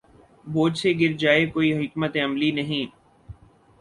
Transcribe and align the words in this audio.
بوجھ 0.47 0.77
سے 0.77 0.93
گر 0.99 1.11
جائے 1.19 1.45
کوئی 1.47 1.71
حکمت 1.77 2.17
عملی 2.23 2.51
نہیں 2.51 2.85